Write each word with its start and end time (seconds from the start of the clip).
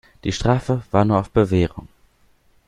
Die 0.23 0.31
Strafe 0.31 0.81
war 0.89 1.05
nur 1.05 1.19
auf 1.19 1.29
Bewährung. 1.29 1.87